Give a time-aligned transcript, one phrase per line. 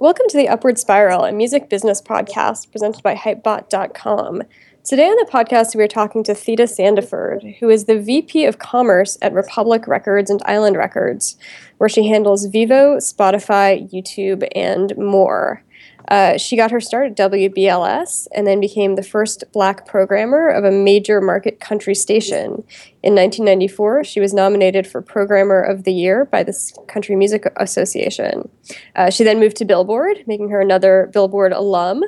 [0.00, 4.44] Welcome to the Upward Spiral, a music business podcast presented by Hypebot.com.
[4.84, 8.60] Today on the podcast, we are talking to Theda Sandiford, who is the VP of
[8.60, 11.36] Commerce at Republic Records and Island Records,
[11.78, 15.64] where she handles VEVO, Spotify, YouTube, and more.
[16.08, 20.64] Uh, she got her start at WBLS and then became the first black programmer of
[20.64, 22.64] a major market country station.
[23.02, 26.54] In 1994, she was nominated for Programmer of the Year by the
[26.88, 28.48] Country Music Association.
[28.96, 32.02] Uh, she then moved to Billboard, making her another Billboard alum,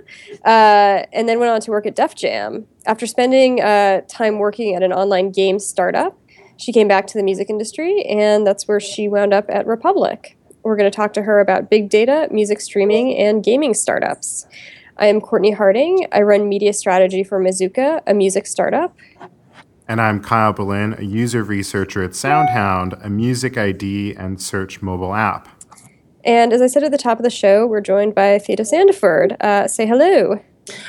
[0.45, 2.67] uh, and then went on to work at Def Jam.
[2.87, 6.19] After spending uh, time working at an online game startup,
[6.57, 10.37] she came back to the music industry, and that's where she wound up at Republic.
[10.63, 14.47] We're going to talk to her about big data, music streaming, and gaming startups.
[14.99, 16.07] I am Courtney Harding.
[16.13, 18.95] I run media strategy for Muzooka, a music startup.
[19.89, 25.15] And I'm Kyle Bylin, a user researcher at SoundHound, a music ID and search mobile
[25.15, 25.49] app.
[26.25, 29.41] And as I said at the top of the show, we're joined by Theda Sandiford.
[29.41, 30.43] Uh, say hello.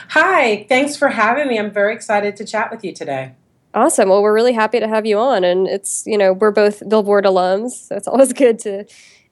[0.09, 1.57] Hi, thanks for having me.
[1.57, 3.35] I'm very excited to chat with you today.
[3.73, 4.09] Awesome.
[4.09, 5.45] Well, we're really happy to have you on.
[5.45, 8.85] And it's, you know, we're both Billboard alums, so it's always good to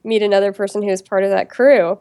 [0.04, 1.98] meet another person who is part of that crew.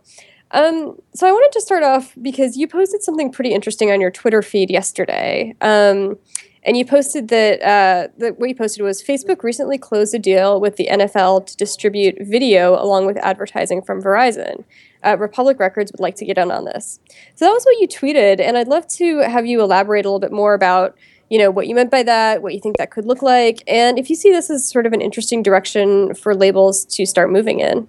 [0.52, 4.12] Um, so I wanted to start off because you posted something pretty interesting on your
[4.12, 5.56] Twitter feed yesterday.
[5.62, 6.18] Um,
[6.64, 10.60] and you posted that, uh, that what you posted was Facebook recently closed a deal
[10.60, 14.66] with the NFL to distribute video along with advertising from Verizon.
[15.06, 17.00] Uh, Republic Records would like to get in on this.
[17.36, 20.20] So that was what you tweeted, and I'd love to have you elaborate a little
[20.20, 20.98] bit more about
[21.30, 23.98] you know what you meant by that, what you think that could look like, and
[23.98, 27.60] if you see this as sort of an interesting direction for labels to start moving
[27.60, 27.88] in.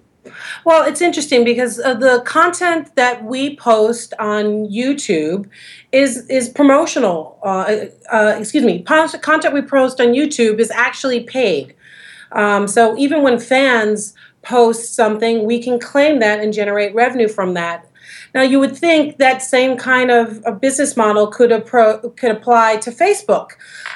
[0.65, 5.49] Well, it's interesting because uh, the content that we post on YouTube
[5.91, 7.39] is is promotional.
[7.43, 11.75] Uh, uh, excuse me, content we post on YouTube is actually paid.
[12.33, 17.53] Um, so even when fans post something, we can claim that and generate revenue from
[17.55, 17.87] that.
[18.33, 22.77] Now, you would think that same kind of a business model could, appro- could apply
[22.77, 23.51] to Facebook.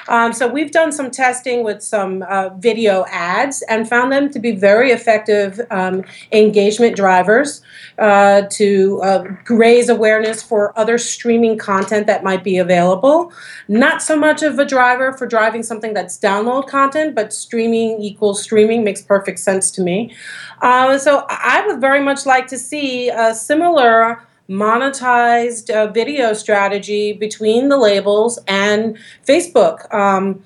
[0.08, 4.38] Um, so, we've done some testing with some uh, video ads and found them to
[4.38, 7.62] be very effective um, engagement drivers
[7.98, 13.32] uh, to uh, raise awareness for other streaming content that might be available.
[13.68, 18.42] Not so much of a driver for driving something that's download content, but streaming equals
[18.42, 20.14] streaming makes perfect sense to me.
[20.60, 27.12] Uh, so, I would very much like to see a similar monetized uh, video strategy
[27.12, 29.92] between the labels and Facebook.
[29.92, 30.42] Um,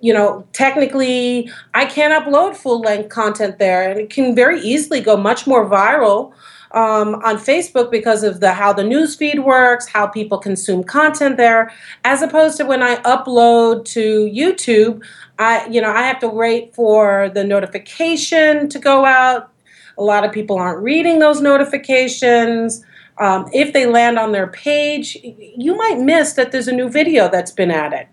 [0.00, 5.00] you know, technically, I can't upload full length content there, and it can very easily
[5.00, 6.32] go much more viral.
[6.72, 11.72] Um, on Facebook because of the how the newsfeed works, how people consume content there,
[12.04, 15.02] as opposed to when I upload to YouTube,
[15.38, 19.50] I you know I have to wait for the notification to go out
[19.98, 22.84] a lot of people aren't reading those notifications.
[23.18, 27.28] Um, if they land on their page, you might miss that there's a new video
[27.30, 28.08] that's been added.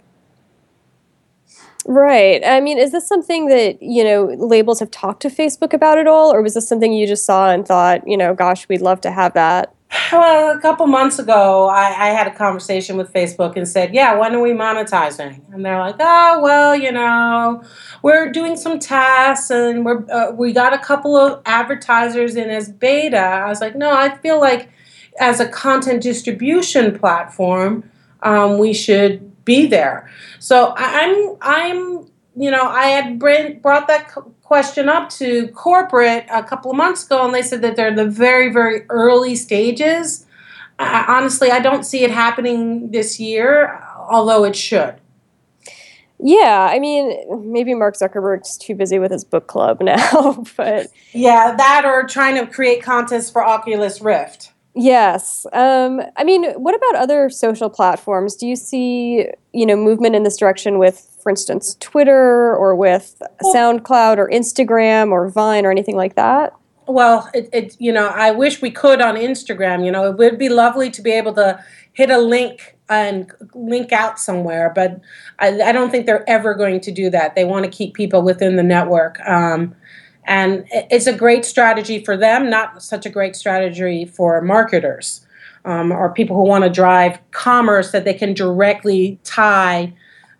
[1.85, 2.41] Right.
[2.45, 6.07] I mean, is this something that, you know, labels have talked to Facebook about at
[6.07, 6.33] all?
[6.33, 9.11] Or was this something you just saw and thought, you know, gosh, we'd love to
[9.11, 9.73] have that?
[10.11, 14.17] Well, a couple months ago, I, I, had a conversation with Facebook and said, "Yeah,
[14.17, 17.63] when are we monetizing?" And they're like, "Oh, well, you know,
[18.01, 22.69] we're doing some tests, and we're uh, we got a couple of advertisers in as
[22.69, 24.69] beta." I was like, "No, I feel like
[25.19, 27.89] as a content distribution platform,
[28.21, 30.09] um, we should be there."
[30.39, 34.11] So I'm I'm you know I had brought that
[34.43, 38.05] question up to corporate a couple of months ago, and they said that they're the
[38.05, 40.25] very, very early stages.
[40.79, 44.95] I, honestly, I don't see it happening this year, although it should.
[46.19, 51.55] Yeah, I mean, maybe Mark Zuckerberg's too busy with his book club now, but yeah,
[51.55, 54.51] that or trying to create contests for Oculus Rift.
[54.75, 55.45] Yes.
[55.53, 58.35] Um, I mean, what about other social platforms?
[58.35, 63.21] Do you see, you know, movement in this direction with for instance, Twitter or with
[63.55, 66.53] SoundCloud or Instagram or Vine or anything like that?
[66.87, 69.85] Well, it, it, you know, I wish we could on Instagram.
[69.85, 73.91] You know, it would be lovely to be able to hit a link and link
[73.91, 74.99] out somewhere, but
[75.39, 77.35] I, I don't think they're ever going to do that.
[77.35, 79.19] They want to keep people within the network.
[79.21, 79.73] Um,
[80.25, 85.25] and it's a great strategy for them, not such a great strategy for marketers
[85.65, 89.93] um, or people who want to drive commerce that they can directly tie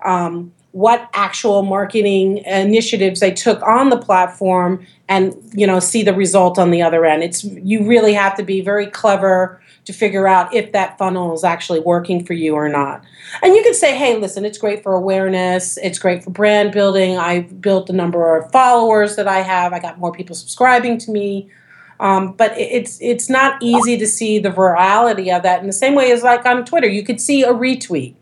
[0.05, 6.13] um, what actual marketing initiatives they took on the platform and you know see the
[6.13, 7.23] result on the other end.
[7.23, 11.43] It's you really have to be very clever to figure out if that funnel is
[11.43, 13.03] actually working for you or not.
[13.43, 15.77] And you can say hey listen it's great for awareness.
[15.77, 17.17] It's great for brand building.
[17.17, 19.73] I've built the number of followers that i have.
[19.73, 21.51] I got more people subscribing to me.
[21.99, 25.61] Um, but it's it's not easy to see the virality of that.
[25.61, 28.15] In the same way as like on Twitter, you could see a retweet,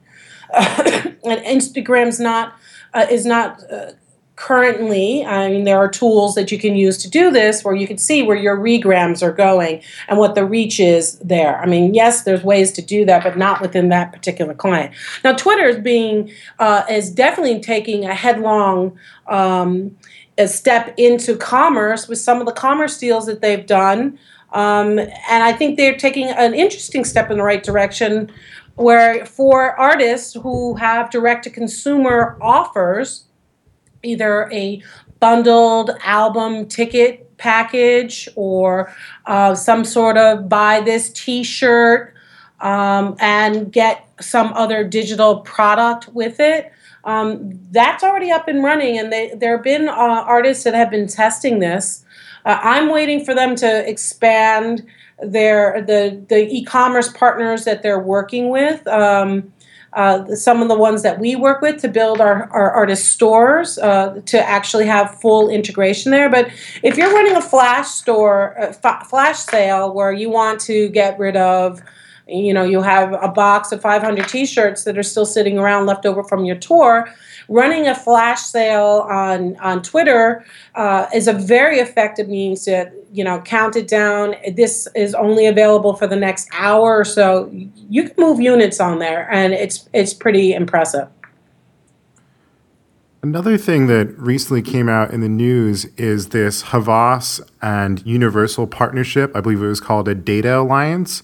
[1.23, 2.53] and Instagram's not
[2.93, 3.91] uh, is not uh,
[4.37, 7.85] currently i mean there are tools that you can use to do this where you
[7.85, 11.59] can see where your regrams are going and what the reach is there.
[11.59, 14.95] I mean yes there's ways to do that but not within that particular client.
[15.23, 19.95] Now twitter is being uh, is definitely taking a headlong um,
[20.39, 24.17] a step into commerce with some of the commerce deals that they've done
[24.53, 28.31] um, and i think they're taking an interesting step in the right direction
[28.75, 33.25] where for artists who have direct to consumer offers
[34.03, 34.81] either a
[35.19, 38.93] bundled album ticket package or
[39.25, 42.13] uh, some sort of buy this t shirt
[42.61, 46.71] um, and get some other digital product with it.
[47.03, 50.91] Um, that's already up and running, and they, there have been uh, artists that have
[50.91, 52.05] been testing this.
[52.45, 54.85] Uh, I'm waiting for them to expand
[55.19, 58.85] their the the e-commerce partners that they're working with.
[58.87, 59.53] Um,
[59.93, 63.77] uh, some of the ones that we work with to build our, our artist stores
[63.77, 66.29] uh, to actually have full integration there.
[66.29, 66.49] But
[66.81, 71.19] if you're running a flash store, a f- flash sale where you want to get
[71.19, 71.81] rid of,
[72.31, 75.85] you know, you have a box of 500 t shirts that are still sitting around
[75.85, 77.07] left over from your tour
[77.51, 80.43] running a flash sale on on Twitter
[80.75, 84.35] uh, is a very effective means to you know count it down.
[84.55, 87.51] This is only available for the next hour or so.
[87.51, 91.07] You can move units on there, and it's it's pretty impressive.
[93.23, 99.31] Another thing that recently came out in the news is this Havas and Universal partnership.
[99.35, 101.21] I believe it was called a Data Alliance.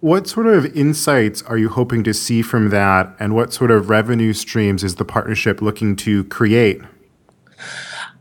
[0.00, 3.90] What sort of insights are you hoping to see from that, and what sort of
[3.90, 6.80] revenue streams is the partnership looking to create?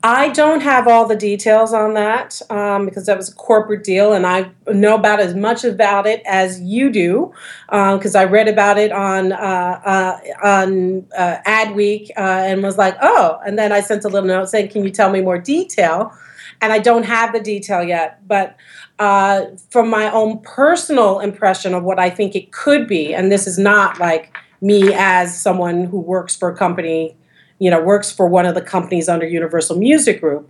[0.04, 4.14] I don't have all the details on that um, because that was a corporate deal,
[4.14, 7.34] and I know about as much about it as you do
[7.68, 12.78] because um, I read about it on uh, uh, on uh, Adweek uh, and was
[12.78, 15.40] like, oh, and then I sent a little note saying, "Can you tell me more
[15.40, 16.16] detail?"
[16.62, 18.56] And I don't have the detail yet, but
[19.00, 23.48] uh, from my own personal impression of what I think it could be, and this
[23.48, 27.16] is not like me as someone who works for a company,
[27.60, 30.50] you know, works for one of the companies under Universal Music Group.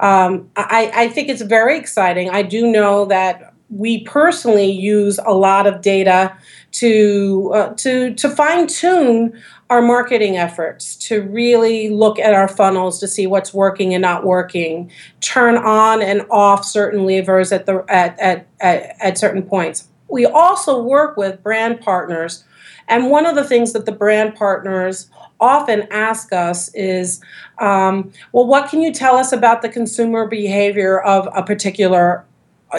[0.00, 2.30] Um, I, I think it's very exciting.
[2.30, 6.36] I do know that we personally use a lot of data
[6.72, 9.40] to uh, to to fine tune
[9.70, 14.24] our marketing efforts to really look at our funnels to see what's working and not
[14.24, 14.90] working
[15.20, 20.24] turn on and off certain levers at the at, at, at, at certain points we
[20.24, 22.44] also work with brand partners
[22.88, 25.10] and one of the things that the brand partners
[25.40, 27.20] often ask us is
[27.58, 32.24] um, well what can you tell us about the consumer behavior of a particular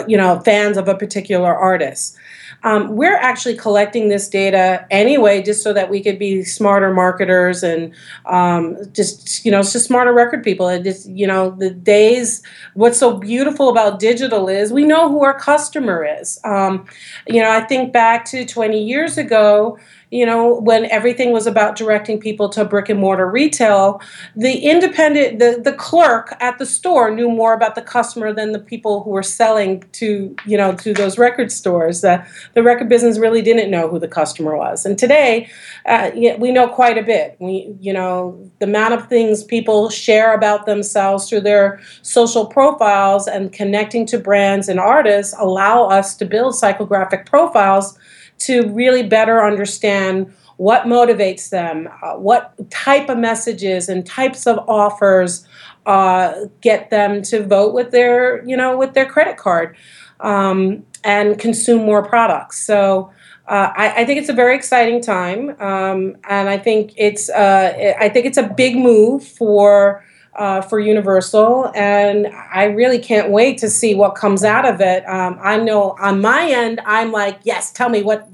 [0.06, 2.18] you know fans of a particular artist
[2.64, 7.62] um, we're actually collecting this data anyway, just so that we could be smarter marketers
[7.62, 7.94] and
[8.26, 10.66] um, just you know, just smarter record people.
[10.68, 12.42] And just you know, the days.
[12.74, 16.40] What's so beautiful about digital is we know who our customer is.
[16.44, 16.86] Um,
[17.26, 19.78] you know, I think back to 20 years ago
[20.10, 24.00] you know, when everything was about directing people to brick and mortar retail,
[24.34, 28.58] the independent, the, the clerk at the store knew more about the customer than the
[28.58, 32.02] people who were selling to, you know, to those record stores.
[32.02, 32.24] Uh,
[32.54, 34.86] the record business really didn't know who the customer was.
[34.86, 35.50] And today,
[35.84, 37.36] uh, we know quite a bit.
[37.38, 43.28] We, you know, the amount of things people share about themselves through their social profiles
[43.28, 47.98] and connecting to brands and artists allow us to build psychographic profiles
[48.38, 54.58] to really better understand what motivates them, uh, what type of messages and types of
[54.68, 55.46] offers
[55.86, 59.76] uh, get them to vote with their, you know, with their credit card
[60.20, 62.64] um, and consume more products.
[62.64, 63.10] So.
[63.46, 67.94] Uh, I, I, think it's a very exciting time, um, and I think it's uh,
[67.98, 70.04] I think it's a big move for
[70.36, 75.08] uh, for Universal, and I really can't wait to see what comes out of it.
[75.08, 78.28] Um, I know on my end, I'm like, yes, tell me what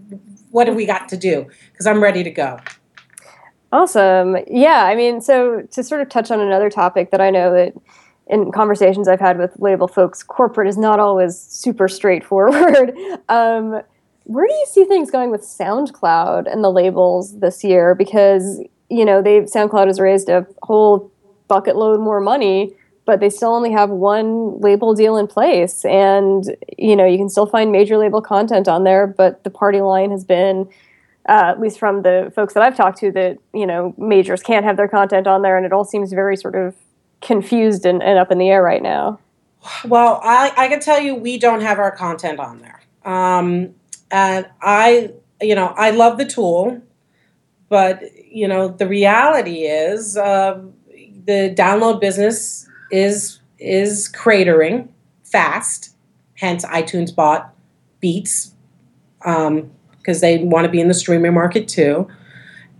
[0.50, 2.58] what do we got to do because I'm ready to go.
[3.72, 4.36] Awesome.
[4.46, 7.74] Yeah, I mean, so to sort of touch on another topic that I know that
[8.28, 12.92] in conversations I've had with label folks, corporate is not always super straightforward.
[13.28, 13.82] um,
[14.24, 17.94] where do you see things going with SoundCloud and the labels this year?
[17.94, 18.60] Because
[18.90, 21.10] you know, they SoundCloud has raised a whole
[21.48, 22.74] bucket load more money,
[23.04, 25.84] but they still only have one label deal in place.
[25.84, 29.80] And, you know, you can still find major label content on there, but the party
[29.80, 30.68] line has been,
[31.28, 34.64] uh, at least from the folks that I've talked to, that, you know, majors can't
[34.64, 35.56] have their content on there.
[35.56, 36.74] And it all seems very sort of
[37.20, 39.18] confused and, and up in the air right now.
[39.84, 42.82] Well, I, I can tell you we don't have our content on there.
[43.04, 43.74] Um,
[44.10, 46.82] and I, you know, I love the tool,
[47.68, 50.60] but, you know, the reality is uh,
[51.24, 54.88] the download business is is cratering
[55.24, 55.94] fast.
[56.34, 57.54] Hence, iTunes bought
[58.00, 58.52] Beats
[59.18, 59.70] because um,
[60.20, 62.08] they want to be in the streaming market too.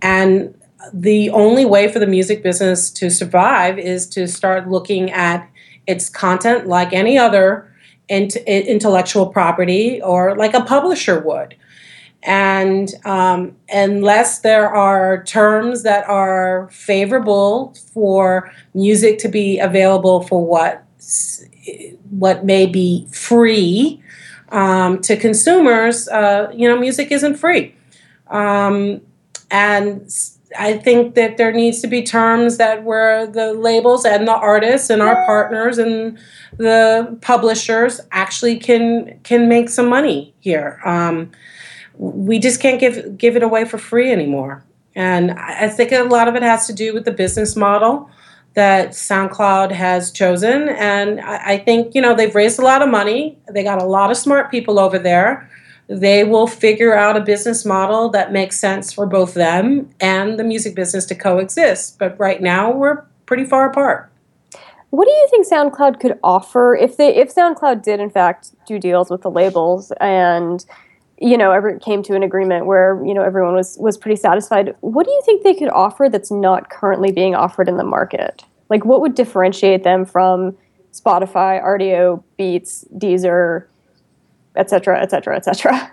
[0.01, 0.53] And
[0.93, 5.49] the only way for the music business to survive is to start looking at
[5.87, 7.71] its content like any other
[8.09, 11.55] int- intellectual property or like a publisher would.
[12.25, 20.43] And um, unless there are terms that are favorable for music to be available for
[20.45, 20.83] what
[22.09, 24.01] what may be free
[24.49, 27.75] um, to consumers, uh, you know, music isn't free.
[28.27, 29.01] Um,
[29.51, 30.09] and
[30.57, 34.89] I think that there needs to be terms that where the labels and the artists
[34.89, 36.17] and our partners and
[36.57, 40.79] the publishers actually can can make some money here.
[40.85, 41.31] Um,
[41.97, 44.63] we just can't give give it away for free anymore,
[44.95, 48.09] and I think a lot of it has to do with the business model
[48.53, 50.69] that SoundCloud has chosen.
[50.69, 53.37] And I, think you know they've raised a lot of money.
[53.51, 55.49] They got a lot of smart people over there
[55.87, 60.43] they will figure out a business model that makes sense for both them and the
[60.43, 61.99] music business to coexist.
[61.99, 64.09] But right now, we're pretty far apart.
[64.89, 68.79] What do you think SoundCloud could offer if they if SoundCloud did in fact do
[68.79, 70.65] deals with the labels and
[71.17, 74.75] you know ever came to an agreement where you know everyone was was pretty satisfied?
[74.81, 78.43] What do you think they could offer that's not currently being offered in the market?
[78.69, 80.57] Like what would differentiate them from
[80.91, 83.65] Spotify, Rdio, Beats, Deezer,
[84.55, 85.91] et cetera, et cetera, et cetera.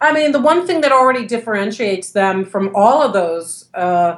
[0.00, 4.16] I mean, the one thing that already differentiates them from all of those uh,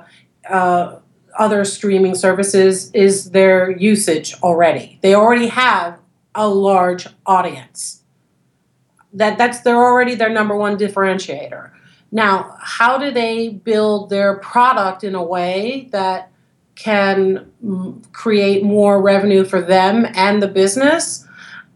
[0.48, 0.96] uh,
[1.38, 4.98] other streaming services is their usage already.
[5.02, 5.98] They already have
[6.34, 8.02] a large audience.
[9.14, 11.70] That that's they're already their number one differentiator.
[12.12, 16.30] Now, how do they build their product in a way that
[16.74, 17.50] can
[18.12, 21.26] create more revenue for them and the business?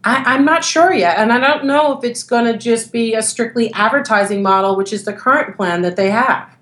[0.03, 1.17] I, am not sure yet.
[1.17, 4.93] And I don't know if it's going to just be a strictly advertising model, which
[4.93, 6.55] is the current plan that they have.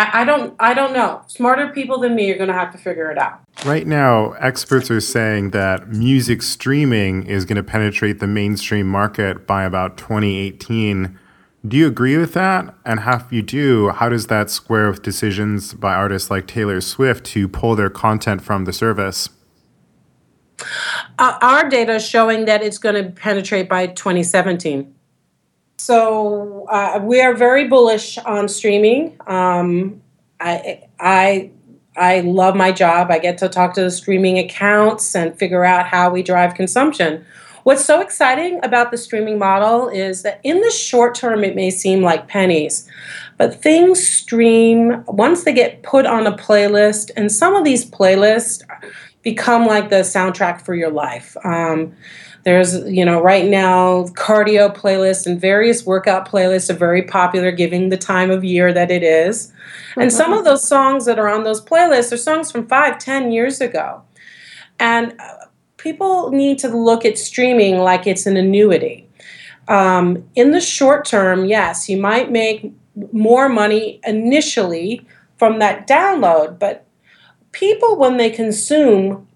[0.00, 1.20] I, I don't I don't know.
[1.26, 3.40] Smarter people than me are going to have to figure it out.
[3.66, 9.46] Right now, experts are saying that music streaming is going to penetrate the mainstream market
[9.46, 11.18] by about 2018.
[11.68, 12.74] Do you agree with that?
[12.86, 17.26] And if you do, how does that square with decisions by artists like Taylor Swift
[17.26, 19.28] to pull their content from the service?
[21.18, 24.94] Uh, our data is showing that it's going to penetrate by 2017.
[25.82, 29.16] So uh, we are very bullish on streaming.
[29.26, 30.02] Um,
[30.38, 31.50] I, I,
[31.96, 33.10] I love my job.
[33.10, 37.24] I get to talk to the streaming accounts and figure out how we drive consumption.
[37.62, 41.70] What's so exciting about the streaming model is that in the short term, it may
[41.70, 42.86] seem like pennies,
[43.38, 48.62] but things stream once they get put on a playlist, and some of these playlists
[49.22, 51.36] become like the soundtrack for your life.
[51.42, 51.94] Um,
[52.44, 57.90] there's, you know, right now, cardio playlists and various workout playlists are very popular, given
[57.90, 59.52] the time of year that it is.
[59.96, 63.30] And some of those songs that are on those playlists are songs from five, ten
[63.30, 64.02] years ago.
[64.78, 69.06] And uh, people need to look at streaming like it's an annuity.
[69.68, 72.72] Um, in the short term, yes, you might make
[73.12, 75.06] more money initially
[75.36, 76.86] from that download, but
[77.52, 79.26] people when they consume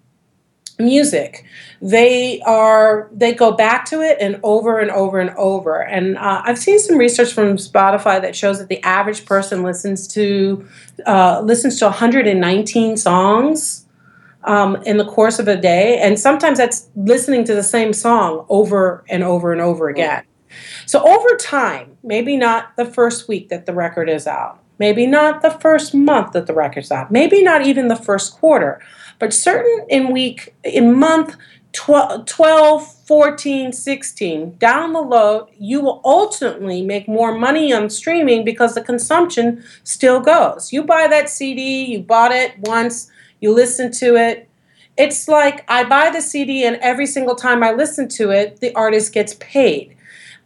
[0.79, 1.45] music.
[1.81, 5.83] They are they go back to it and over and over and over.
[5.83, 10.09] And uh, i've seen some research from spotify that shows that the average person listens
[10.09, 10.67] to
[11.07, 13.87] uh, listens to 119 songs
[14.45, 15.99] um, in the course of a day.
[15.99, 20.25] And sometimes that's listening to the same song over and over and over again.
[20.87, 25.43] So over time maybe not the first week that the record is out maybe not
[25.43, 28.81] the first month that the record's out, maybe not even the first quarter,
[29.19, 31.37] but certain in week, in month
[31.73, 38.45] 12, 12 14, 16, down the road, you will ultimately make more money on streaming
[38.45, 40.73] because the consumption still goes.
[40.73, 44.49] You buy that CD, you bought it once, you listen to it.
[44.97, 48.75] It's like I buy the CD, and every single time I listen to it, the
[48.75, 49.97] artist gets paid.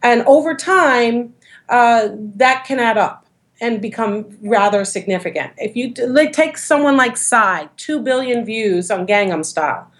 [0.01, 1.35] And over time,
[1.69, 3.28] uh, that can add up
[3.61, 5.53] and become rather significant.
[5.57, 5.93] If you
[6.31, 9.91] take someone like Psy, 2 billion views on Gangnam Style,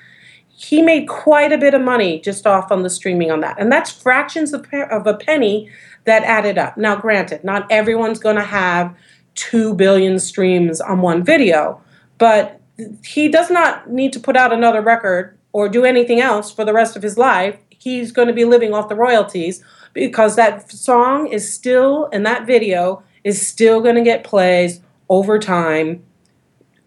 [0.50, 3.60] he made quite a bit of money just off on the streaming on that.
[3.60, 5.70] And that's fractions of, of a penny
[6.06, 6.78] that added up.
[6.78, 8.96] Now, granted, not everyone's going to have
[9.36, 11.82] 2 billion streams on one video,
[12.18, 12.60] but
[13.04, 16.64] he does not need to put out another record or or do anything else for
[16.64, 19.64] the rest of his life, he's going to be living off the royalties
[19.94, 25.40] because that song is still in that video is still going to get plays over
[25.40, 26.04] time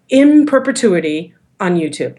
[0.08, 2.18] in perpetuity on YouTube.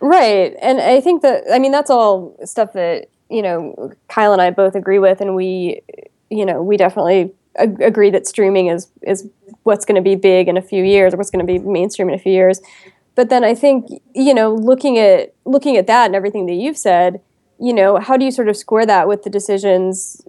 [0.00, 0.54] right.
[0.60, 4.50] And I think that, I mean, that's all stuff that, you know, Kyle and I
[4.50, 5.20] both agree with.
[5.20, 5.82] And we,
[6.30, 9.28] you know, we definitely ag- agree that streaming is, is
[9.62, 12.08] what's going to be big in a few years or what's going to be mainstream
[12.08, 12.60] in a few years.
[13.14, 16.78] But then I think, you know, looking at, looking at that and everything that you've
[16.78, 17.20] said,
[17.60, 20.22] you know, how do you sort of square that with the decisions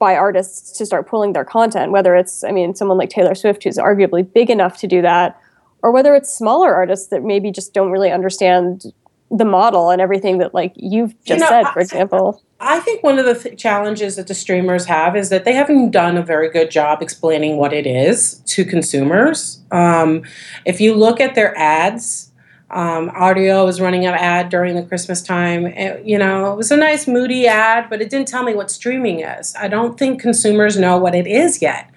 [0.00, 3.62] by artists to start pulling their content, whether it's, I mean, someone like Taylor Swift,
[3.62, 5.38] who's arguably big enough to do that,
[5.82, 8.86] or whether it's smaller artists that maybe just don't really understand
[9.30, 12.42] the model and everything that like you've just you know, said, for example.
[12.58, 15.92] I think one of the th- challenges that the streamers have is that they haven't
[15.92, 19.62] done a very good job explaining what it is to consumers.
[19.70, 20.22] Um,
[20.64, 22.29] if you look at their ads,
[22.70, 25.66] um, Rdio was running an ad during the Christmas time.
[25.66, 28.70] It, you know, it was a nice moody ad, but it didn't tell me what
[28.70, 29.54] streaming is.
[29.56, 31.90] I don't think consumers know what it is yet.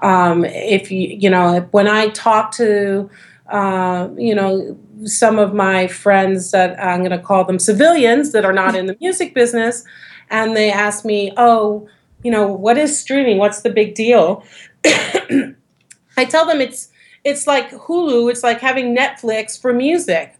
[0.00, 3.08] Um, if you, you know, when I talk to,
[3.50, 8.44] uh, you know, some of my friends that I'm going to call them civilians that
[8.44, 9.84] are not in the music business,
[10.28, 11.88] and they ask me, "Oh,
[12.24, 13.38] you know, what is streaming?
[13.38, 14.42] What's the big deal?"
[14.84, 16.88] I tell them it's
[17.26, 20.36] it's like Hulu, it's like having Netflix for music.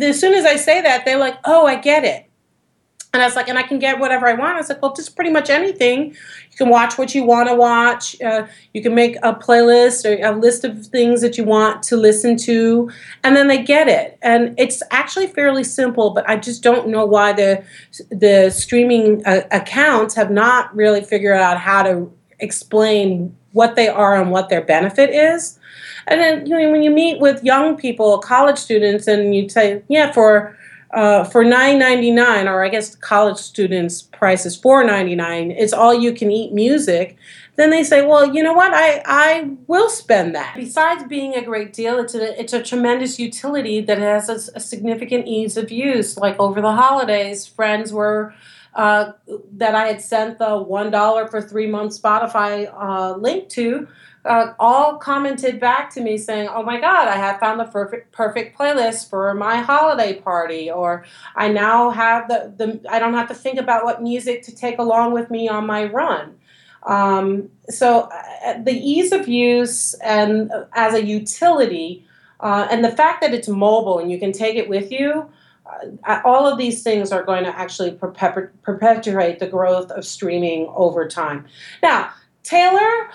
[0.00, 2.30] As soon as I say that, they're like, oh, I get it.
[3.12, 4.54] And I was like, and I can get whatever I want.
[4.54, 6.06] I was like, well, just pretty much anything.
[6.06, 8.18] You can watch what you want to watch.
[8.22, 11.96] Uh, you can make a playlist or a list of things that you want to
[11.96, 12.90] listen to,
[13.22, 14.16] and then they get it.
[14.22, 17.62] And it's actually fairly simple, but I just don't know why the
[18.10, 24.20] the streaming uh, accounts have not really figured out how to explain what they are
[24.20, 25.58] and what their benefit is.
[26.06, 29.82] And then you know, when you meet with young people, college students, and you say,
[29.88, 30.56] yeah, for
[30.92, 35.50] uh, for nine ninety nine, or I guess college students' price is four ninety nine.
[35.50, 37.16] It's all you can eat music.
[37.56, 38.72] Then they say, well, you know what?
[38.72, 40.54] I I will spend that.
[40.56, 44.60] Besides being a great deal, it's a it's a tremendous utility that has a, a
[44.60, 46.16] significant ease of use.
[46.16, 48.34] Like over the holidays, friends were.
[48.74, 49.12] Uh,
[49.52, 53.88] that I had sent the one dollar for three months Spotify uh, link to
[54.24, 58.12] uh, all commented back to me saying, "Oh my God, I have found the perfect
[58.12, 61.04] perfect playlist for my holiday party," or
[61.34, 64.78] "I now have the the I don't have to think about what music to take
[64.78, 66.34] along with me on my run."
[66.82, 68.10] Um, so
[68.44, 72.04] uh, the ease of use and uh, as a utility,
[72.40, 75.30] uh, and the fact that it's mobile and you can take it with you.
[76.06, 81.08] Uh, all of these things are going to actually perpetuate the growth of streaming over
[81.08, 81.46] time.
[81.82, 82.10] Now,
[82.42, 83.10] Taylor,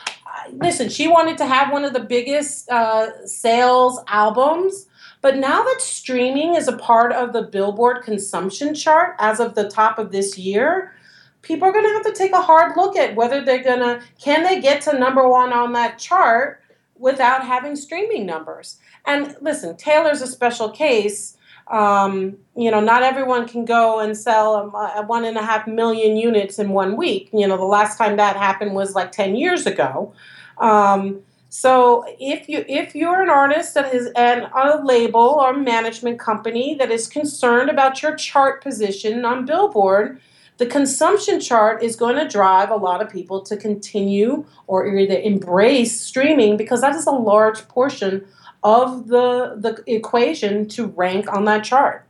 [0.51, 4.87] listen, she wanted to have one of the biggest uh, sales albums.
[5.21, 9.67] But now that streaming is a part of the Billboard consumption chart as of the
[9.67, 10.93] top of this year,
[11.41, 14.01] people are going to have to take a hard look at whether they're going to
[14.19, 16.61] can they get to number 1 on that chart
[16.97, 18.77] without having streaming numbers.
[19.05, 21.34] And listen, Taylor's a special case
[21.67, 25.67] um, you know, not everyone can go and sell a, a, one and a half
[25.67, 27.29] million units in one week.
[27.33, 30.13] You know, the last time that happened was like ten years ago.
[30.59, 36.19] Um, so if you if you're an artist that is an a label or management
[36.19, 40.19] company that is concerned about your chart position on Billboard,
[40.57, 45.17] the consumption chart is going to drive a lot of people to continue or either
[45.17, 48.25] embrace streaming because that is a large portion
[48.65, 52.05] of the the equation to rank on that chart.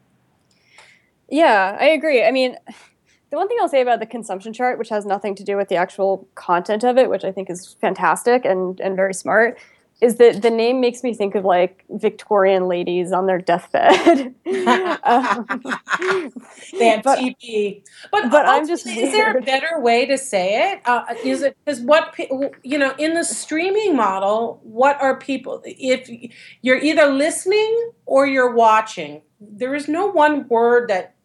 [1.30, 2.24] Yeah, I agree.
[2.24, 2.56] I mean,
[3.30, 5.68] the one thing I'll say about the consumption chart, which has nothing to do with
[5.68, 9.60] the actual content of it, which I think is fantastic and and very smart,
[10.06, 14.36] is that the name makes me think of like Victorian ladies on their deathbed.
[15.04, 15.46] um,
[16.72, 18.86] they have but, TB, but but I'm just.
[18.86, 19.14] Is weird.
[19.14, 20.82] there a better way to say it?
[20.86, 22.16] Uh, is it is what
[22.64, 24.60] you know in the streaming model?
[24.64, 25.62] What are people?
[25.66, 26.10] If
[26.62, 31.16] you're either listening or you're watching, there is no one word that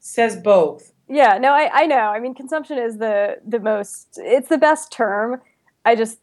[0.00, 0.92] says both.
[1.08, 1.96] Yeah, no, I, I know.
[1.96, 4.18] I mean, consumption is the the most.
[4.18, 5.40] It's the best term.
[5.84, 6.18] I just,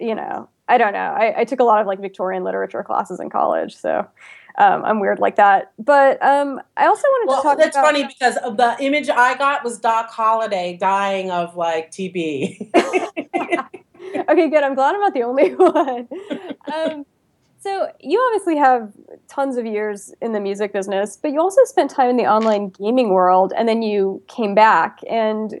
[0.00, 0.98] you know, I don't know.
[0.98, 4.06] I, I, took a lot of like Victorian literature classes in college, so
[4.56, 5.72] um, I'm weird like that.
[5.78, 7.58] But um, I also wanted well, to talk.
[7.58, 12.70] That's about, funny because the image I got was Doc Holliday dying of like TB.
[14.28, 14.62] okay, good.
[14.62, 16.08] I'm glad I'm not the only one.
[16.72, 17.04] Um,
[17.58, 18.92] so you obviously have
[19.28, 22.70] tons of years in the music business, but you also spent time in the online
[22.70, 25.60] gaming world, and then you came back and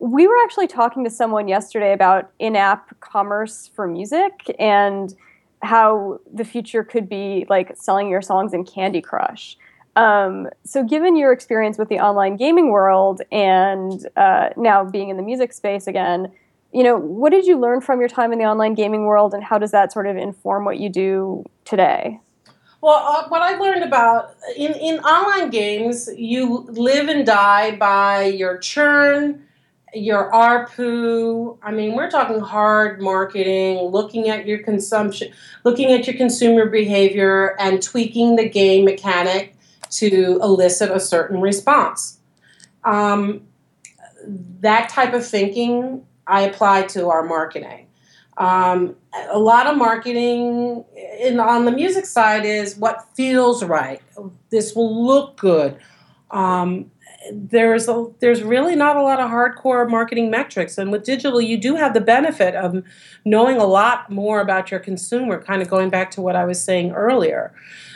[0.00, 5.14] we were actually talking to someone yesterday about in-app commerce for music and
[5.62, 9.58] how the future could be like selling your songs in Candy Crush.
[9.96, 15.18] Um, so, given your experience with the online gaming world and uh, now being in
[15.18, 16.32] the music space again,
[16.72, 19.44] you know, what did you learn from your time in the online gaming world, and
[19.44, 22.20] how does that sort of inform what you do today?
[22.80, 28.24] Well, uh, what I learned about in, in online games, you live and die by
[28.24, 29.44] your churn,
[29.94, 31.58] your ARPU.
[31.62, 35.32] I mean, we're talking hard marketing, looking at your consumption,
[35.64, 39.56] looking at your consumer behavior, and tweaking the game mechanic
[39.90, 42.18] to elicit a certain response.
[42.84, 43.42] Um,
[44.60, 47.86] that type of thinking I apply to our marketing.
[48.36, 48.96] Um,
[49.30, 50.84] a lot of marketing
[51.18, 54.00] in, on the music side is what feels right.
[54.50, 55.78] This will look good.
[56.30, 56.90] Um,
[57.32, 61.58] there's a, there's really not a lot of hardcore marketing metrics, and with digital, you
[61.58, 62.82] do have the benefit of
[63.24, 65.42] knowing a lot more about your consumer.
[65.42, 67.52] Kind of going back to what I was saying earlier.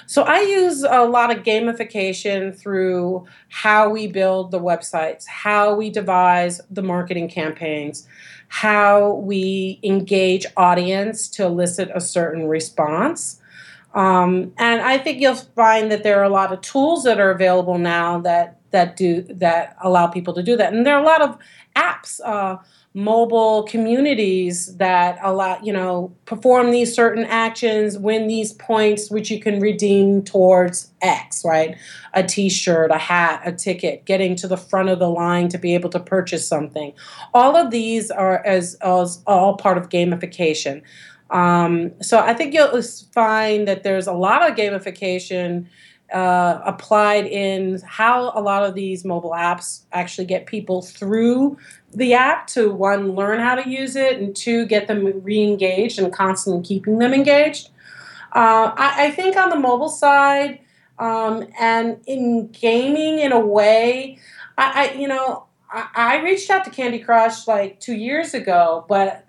[0.06, 5.88] So I use a lot of gamification through how we build the websites, how we
[5.88, 8.06] devise the marketing campaigns,
[8.48, 13.40] how we engage audience to elicit a certain response.
[13.94, 17.30] Um, and I think you'll find that there are a lot of tools that are
[17.30, 20.74] available now that that do that allow people to do that.
[20.74, 21.38] And there are a lot of
[21.74, 22.20] apps.
[22.22, 22.58] Uh,
[22.96, 29.40] mobile communities that allow you know perform these certain actions win these points which you
[29.40, 31.76] can redeem towards x right
[32.12, 35.74] a t-shirt a hat a ticket getting to the front of the line to be
[35.74, 36.92] able to purchase something
[37.34, 40.80] all of these are as, as all part of gamification
[41.30, 42.80] um, so i think you'll
[43.12, 45.66] find that there's a lot of gamification
[46.12, 51.56] uh, applied in how a lot of these mobile apps actually get people through
[51.92, 56.12] the app to one learn how to use it and two get them re-engaged and
[56.12, 57.70] constantly keeping them engaged.
[58.32, 60.58] Uh, I, I, think on the mobile side
[60.98, 64.18] um, and in gaming in a way
[64.58, 68.86] I, I you know I, I, reached out to candy crush like two years ago
[68.88, 69.23] but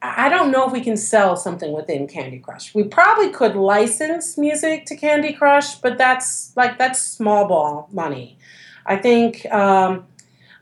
[0.00, 2.72] I don't know if we can sell something within Candy Crush.
[2.72, 8.38] We probably could license music to Candy Crush, but that's like that's small ball money.
[8.86, 10.06] I think um,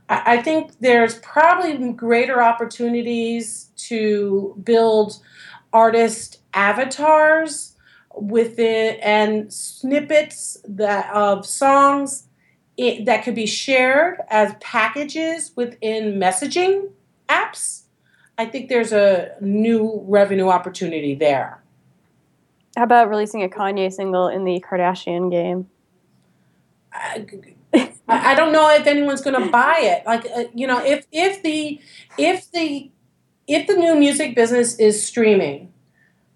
[0.09, 5.19] I, I think there's probably greater opportunities to build
[5.73, 7.77] artist avatars
[8.15, 12.27] within and snippets that of songs
[12.79, 16.91] it, that could be shared as packages within messaging
[17.29, 17.83] apps
[18.39, 21.63] I think there's a new revenue opportunity there.
[22.77, 25.69] How about releasing a Kanye single in the Kardashian game?
[26.93, 27.27] I,
[28.09, 30.07] I don't know if anyone's going to buy it.
[30.07, 31.81] Like uh, you know, if if the
[32.19, 32.91] if the
[33.47, 35.73] if the new music business is streaming,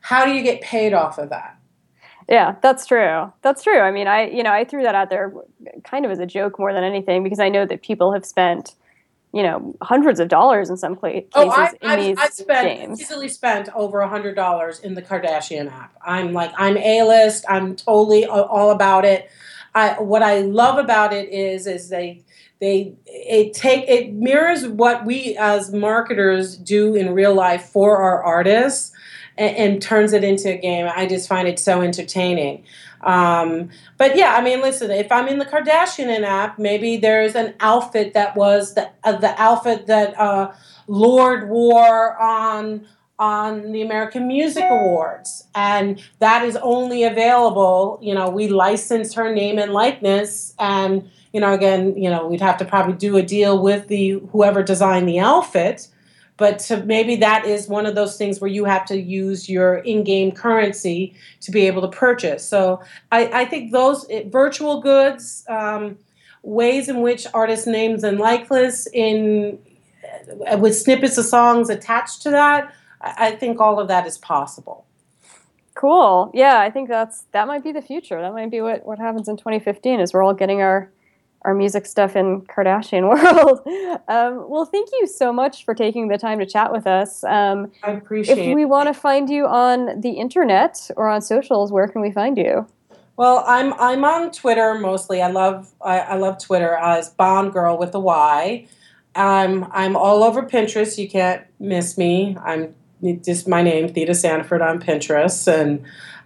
[0.00, 1.58] how do you get paid off of that?
[2.28, 3.32] Yeah, that's true.
[3.42, 3.80] That's true.
[3.80, 5.32] I mean, I you know I threw that out there
[5.84, 8.74] kind of as a joke more than anything because I know that people have spent
[9.32, 12.32] you know hundreds of dollars in some oh, cases oh, I, in I've, these I've
[12.32, 13.00] spent, games.
[13.00, 15.94] Easily spent over a hundred dollars in the Kardashian app.
[16.04, 17.44] I'm like I'm a list.
[17.48, 19.30] I'm totally all about it.
[19.74, 22.22] I what I love about it is is they
[22.60, 28.22] they it take it mirrors what we as marketers do in real life for our
[28.22, 28.92] artists
[29.38, 30.90] and, and turns it into a game.
[30.94, 32.64] I just find it so entertaining.
[33.02, 37.54] Um, but yeah, I mean, listen, if I'm in the Kardashian app, maybe there's an
[37.60, 40.52] outfit that was the uh, the outfit that uh,
[40.86, 42.86] Lorde wore on
[43.18, 47.98] on the American Music Awards, and that is only available.
[48.02, 52.40] You know, we licensed her name and likeness, and you know, again, you know, we'd
[52.40, 55.88] have to probably do a deal with the whoever designed the outfit
[56.40, 59.76] but to, maybe that is one of those things where you have to use your
[59.81, 62.42] in-game currency to be able to purchase.
[62.48, 65.98] So i, I think those it, virtual goods um,
[66.42, 69.59] ways in which artist names and likeness in
[70.50, 74.16] uh, with snippets of songs attached to that I, I think all of that is
[74.16, 74.87] possible.
[75.74, 76.31] Cool.
[76.33, 78.18] Yeah i think that's that might be the future.
[78.22, 80.90] That might be what what happens in 2015 is we're all getting our
[81.42, 83.61] our music stuff in Kardashian world.
[84.09, 87.24] Um, well, thank you so much for taking the time to chat with us.
[87.24, 88.38] Um, I appreciate.
[88.38, 92.11] If we want to find you on the internet or on socials, where can we
[92.11, 92.66] find you?
[93.16, 95.20] Well, I'm I'm on Twitter mostly.
[95.20, 98.66] I love I, I love Twitter as Bond Girl with a Y.
[99.14, 100.96] I'm I'm all over Pinterest.
[100.96, 102.37] You can't miss me.
[102.42, 102.74] I'm
[103.22, 105.85] just my name, Theda Sandiford on Pinterest and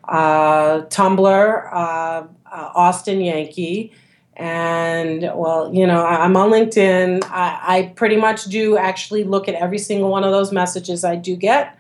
[0.09, 2.27] uh, Tumblr, uh, uh,
[2.75, 3.93] Austin Yankee
[4.37, 9.55] and well you know i'm on linkedin I, I, pretty much do actually look at
[9.55, 11.79] every single one of those messages i do get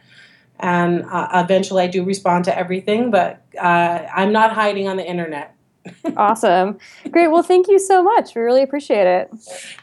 [0.60, 5.06] and uh, eventually i do respond to everything but uh, i'm not hiding on the
[5.06, 5.54] internet
[6.16, 6.78] awesome.
[7.10, 7.28] Great.
[7.28, 8.34] Well, thank you so much.
[8.34, 9.30] We really appreciate it.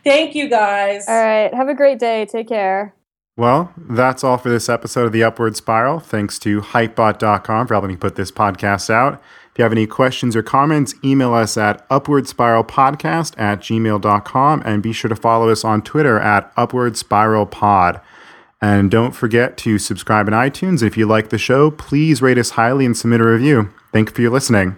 [0.03, 1.07] Thank you, guys.
[1.07, 1.53] All right.
[1.53, 2.25] Have a great day.
[2.25, 2.95] Take care.
[3.37, 5.99] Well, that's all for this episode of The Upward Spiral.
[5.99, 9.21] Thanks to Hypebot.com for helping me put this podcast out.
[9.51, 14.93] If you have any questions or comments, email us at upwardspiralpodcast at gmail.com and be
[14.93, 18.01] sure to follow us on Twitter at upwardspiralpod.
[18.61, 20.83] And don't forget to subscribe in iTunes.
[20.83, 23.73] If you like the show, please rate us highly and submit a review.
[23.91, 24.77] Thank you for your listening.